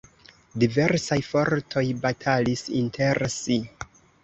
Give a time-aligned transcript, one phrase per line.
[0.63, 3.63] Diversaj fortoj batalis inter si.